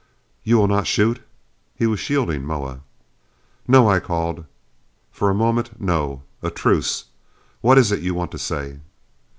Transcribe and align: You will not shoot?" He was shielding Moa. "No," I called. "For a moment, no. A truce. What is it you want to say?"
You 0.43 0.57
will 0.57 0.67
not 0.67 0.87
shoot?" 0.87 1.21
He 1.75 1.85
was 1.85 1.99
shielding 1.99 2.43
Moa. 2.43 2.79
"No," 3.67 3.87
I 3.87 3.99
called. 3.99 4.45
"For 5.11 5.29
a 5.29 5.35
moment, 5.35 5.79
no. 5.79 6.23
A 6.41 6.49
truce. 6.49 7.03
What 7.61 7.77
is 7.77 7.91
it 7.91 8.01
you 8.01 8.15
want 8.15 8.31
to 8.31 8.39
say?" 8.39 8.79